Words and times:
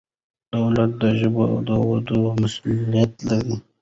دولت 0.53 0.91
د 1.01 1.03
ژبې 1.19 1.45
د 1.67 1.69
ودې 1.87 2.19
مسؤلیت 2.41 3.11
لري. 3.29 3.55